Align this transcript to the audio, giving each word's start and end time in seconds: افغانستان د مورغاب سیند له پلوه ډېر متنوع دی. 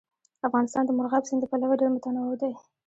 افغانستان 0.47 0.83
د 0.85 0.91
مورغاب 0.97 1.23
سیند 1.27 1.41
له 1.41 1.47
پلوه 1.51 1.79
ډېر 1.79 1.89
متنوع 1.95 2.35
دی. 2.41 2.53